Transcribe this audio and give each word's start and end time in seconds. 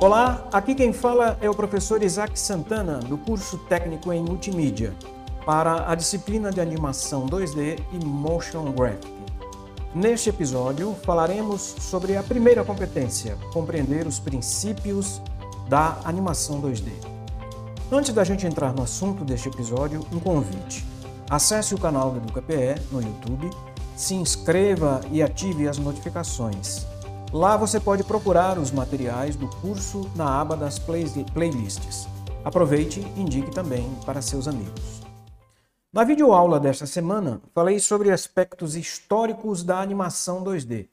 Olá, 0.00 0.46
aqui 0.52 0.76
quem 0.76 0.92
fala 0.92 1.36
é 1.40 1.50
o 1.50 1.54
professor 1.54 2.04
Isaac 2.04 2.38
Santana, 2.38 3.00
do 3.00 3.18
curso 3.18 3.58
técnico 3.68 4.12
em 4.12 4.22
multimídia, 4.22 4.94
para 5.44 5.90
a 5.90 5.96
disciplina 5.96 6.52
de 6.52 6.60
animação 6.60 7.26
2D 7.26 7.80
e 7.92 8.04
motion 8.04 8.70
graphic. 8.70 9.12
Neste 9.92 10.28
episódio, 10.28 10.94
falaremos 11.02 11.60
sobre 11.80 12.16
a 12.16 12.22
primeira 12.22 12.62
competência, 12.62 13.36
compreender 13.52 14.06
os 14.06 14.20
princípios 14.20 15.20
da 15.68 15.98
animação 16.04 16.62
2D. 16.62 16.92
Antes 17.90 18.14
da 18.14 18.22
gente 18.22 18.46
entrar 18.46 18.72
no 18.72 18.84
assunto 18.84 19.24
deste 19.24 19.48
episódio, 19.48 20.06
um 20.12 20.20
convite. 20.20 20.86
Acesse 21.28 21.74
o 21.74 21.78
canal 21.78 22.12
do 22.12 22.18
EducaPE 22.18 22.80
no 22.92 23.02
YouTube, 23.02 23.50
se 23.96 24.14
inscreva 24.14 25.00
e 25.10 25.20
ative 25.24 25.66
as 25.66 25.76
notificações. 25.76 26.86
Lá 27.32 27.58
você 27.58 27.78
pode 27.78 28.02
procurar 28.04 28.58
os 28.58 28.70
materiais 28.70 29.36
do 29.36 29.48
curso 29.60 30.10
na 30.16 30.40
aba 30.40 30.56
das 30.56 30.78
playlists. 30.78 32.06
Aproveite 32.42 33.00
e 33.00 33.20
indique 33.20 33.50
também 33.50 33.94
para 34.06 34.22
seus 34.22 34.48
amigos. 34.48 35.02
Na 35.92 36.04
videoaula 36.04 36.58
desta 36.58 36.86
semana, 36.86 37.42
falei 37.52 37.80
sobre 37.80 38.10
aspectos 38.10 38.74
históricos 38.74 39.62
da 39.62 39.78
animação 39.78 40.42
2D, 40.42 40.88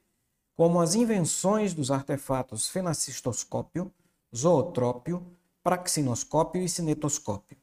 como 0.58 0.82
as 0.82 0.94
invenções 0.94 1.74
dos 1.74 1.90
artefatos 1.90 2.68
fenacistoscópio, 2.68 3.90
zootrópio, 4.36 5.26
praxinoscópio 5.64 6.62
e 6.62 6.68
cinetoscópio. 6.68 7.58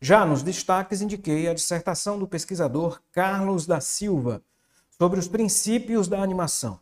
Já 0.00 0.26
nos 0.26 0.42
destaques 0.42 1.00
indiquei 1.00 1.46
a 1.46 1.54
dissertação 1.54 2.18
do 2.18 2.26
pesquisador 2.26 3.00
Carlos 3.12 3.66
da 3.66 3.80
Silva 3.80 4.42
sobre 4.98 5.20
os 5.20 5.28
princípios 5.28 6.08
da 6.08 6.20
animação. 6.20 6.80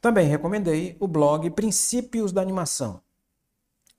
Também 0.00 0.28
recomendei 0.28 0.96
o 1.00 1.08
blog 1.08 1.50
Princípios 1.50 2.32
da 2.32 2.40
Animação. 2.40 3.00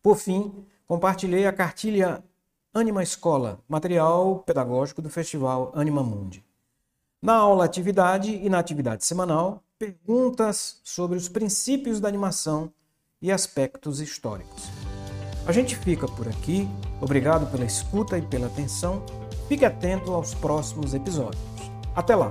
Por 0.02 0.17
fim, 0.17 0.66
compartilhei 0.88 1.45
a 1.45 1.53
cartilha 1.53 2.23
Anima 2.73 3.03
Escola, 3.03 3.59
material 3.67 4.44
pedagógico 4.45 5.02
do 5.02 5.09
Festival 5.09 5.72
Anima 5.75 6.03
Mundi. 6.03 6.45
Na 7.22 7.34
aula 7.34 7.66
atividade 7.66 8.36
e 8.36 8.50
na 8.50 8.59
atividade 8.59 9.03
semanal, 9.03 9.64
perguntas 9.80 10.80
sobre 10.84 11.18
os 11.18 11.28
princípios 11.28 12.00
da 12.00 12.08
animação 12.08 12.72
e 13.22 13.31
aspectos 13.31 14.00
históricos. 14.00 14.64
A 15.48 15.52
gente 15.52 15.75
fica 15.75 16.08
por 16.08 16.28
aqui. 16.28 16.68
Obrigado 17.02 17.50
pela 17.50 17.66
escuta 17.66 18.18
e 18.18 18.22
pela 18.22 18.48
atenção. 18.48 19.03
Fique 19.48 19.66
atento 19.66 20.14
aos 20.14 20.34
próximos 20.36 20.94
episódios. 20.94 21.42
Até 21.95 22.16
lá! 22.16 22.30